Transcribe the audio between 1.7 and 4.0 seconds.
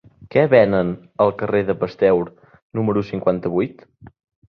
Pasteur número cinquanta-vuit?